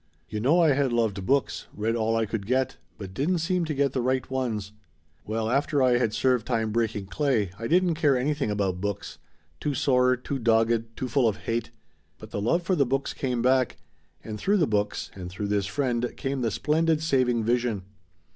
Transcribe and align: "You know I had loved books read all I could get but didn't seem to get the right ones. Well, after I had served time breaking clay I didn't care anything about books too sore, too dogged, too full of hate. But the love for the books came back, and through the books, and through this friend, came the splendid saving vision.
"You 0.27 0.39
know 0.39 0.59
I 0.59 0.69
had 0.73 0.91
loved 0.91 1.27
books 1.27 1.67
read 1.75 1.95
all 1.95 2.15
I 2.15 2.25
could 2.25 2.47
get 2.47 2.77
but 2.97 3.13
didn't 3.13 3.37
seem 3.37 3.65
to 3.65 3.73
get 3.75 3.93
the 3.93 4.01
right 4.01 4.27
ones. 4.31 4.71
Well, 5.27 5.47
after 5.47 5.83
I 5.83 5.99
had 5.99 6.11
served 6.11 6.47
time 6.47 6.71
breaking 6.71 7.05
clay 7.05 7.51
I 7.59 7.67
didn't 7.67 7.93
care 7.93 8.17
anything 8.17 8.49
about 8.49 8.81
books 8.81 9.19
too 9.59 9.75
sore, 9.75 10.15
too 10.17 10.39
dogged, 10.39 10.97
too 10.97 11.07
full 11.07 11.27
of 11.29 11.37
hate. 11.45 11.69
But 12.17 12.31
the 12.31 12.41
love 12.41 12.63
for 12.63 12.75
the 12.75 12.83
books 12.83 13.13
came 13.13 13.43
back, 13.43 13.77
and 14.23 14.39
through 14.39 14.57
the 14.57 14.65
books, 14.65 15.11
and 15.13 15.29
through 15.29 15.49
this 15.49 15.67
friend, 15.67 16.11
came 16.17 16.41
the 16.41 16.49
splendid 16.49 17.03
saving 17.03 17.43
vision. 17.43 17.83